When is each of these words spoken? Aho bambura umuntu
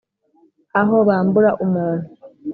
Aho 0.79 0.95
bambura 1.07 1.49
umuntu 1.63 2.07